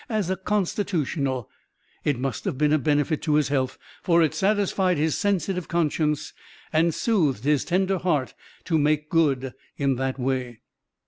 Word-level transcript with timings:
As 0.09 0.31
a 0.31 0.35
"constitutional" 0.35 1.47
it 2.03 2.17
must 2.17 2.43
have 2.45 2.57
been 2.57 2.73
a 2.73 2.79
benefit 2.79 3.21
to 3.21 3.35
his 3.35 3.49
health, 3.49 3.77
for 4.01 4.23
it 4.23 4.33
satisfied 4.33 4.97
his 4.97 5.15
sensitive 5.15 5.67
conscience 5.67 6.33
and 6.73 6.91
soothed 6.91 7.43
his 7.43 7.63
tender 7.63 7.99
heart 7.99 8.33
to 8.65 8.79
"make 8.79 9.11
good" 9.11 9.53
in 9.77 9.97
that 9.97 10.17
way. 10.17 10.61